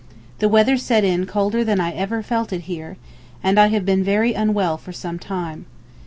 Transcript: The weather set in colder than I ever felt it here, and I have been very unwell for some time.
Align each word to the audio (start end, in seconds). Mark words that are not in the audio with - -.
The 0.39 0.49
weather 0.49 0.77
set 0.77 1.03
in 1.03 1.27
colder 1.27 1.63
than 1.63 1.79
I 1.79 1.91
ever 1.91 2.23
felt 2.23 2.51
it 2.51 2.61
here, 2.61 2.97
and 3.43 3.59
I 3.59 3.67
have 3.67 3.85
been 3.85 4.03
very 4.03 4.33
unwell 4.33 4.75
for 4.79 4.91
some 4.91 5.19
time. 5.19 5.67